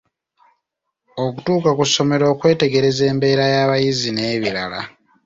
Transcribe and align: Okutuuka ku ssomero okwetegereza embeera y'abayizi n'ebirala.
Okutuuka 1.23 1.69
ku 1.77 1.83
ssomero 1.89 2.25
okwetegereza 2.33 3.03
embeera 3.11 3.45
y'abayizi 3.53 4.09
n'ebirala. 4.11 4.81